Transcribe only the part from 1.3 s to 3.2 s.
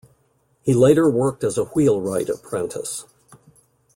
as a wheelwright apprentice.